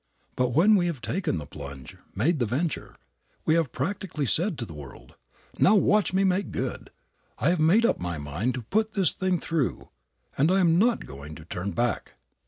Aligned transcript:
But 0.35 0.49
when 0.55 0.73
we 0.77 0.87
have 0.87 0.99
taken 0.99 1.37
the 1.37 1.45
plunge, 1.45 1.95
made 2.15 2.39
the 2.39 2.47
venture, 2.47 2.95
we 3.45 3.53
have 3.53 3.71
practically 3.71 4.25
said 4.25 4.57
to 4.57 4.65
the 4.65 4.73
world, 4.73 5.13
"Now, 5.59 5.75
watch 5.75 6.11
me 6.11 6.23
make 6.23 6.49
good. 6.51 6.89
I 7.37 7.49
have 7.49 7.59
made 7.59 7.85
up 7.85 7.99
my 7.99 8.17
mind 8.17 8.55
to 8.55 8.63
put 8.63 8.93
this 8.93 9.11
thing 9.13 9.39
through, 9.39 9.89
and 10.35 10.51
I 10.51 10.59
am 10.59 10.79
not 10.79 11.05
going 11.05 11.35
to 11.35 11.45
turn 11.45 11.69
back." 11.73 12.13